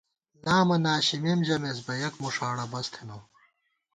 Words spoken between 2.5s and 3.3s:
بس تھنہ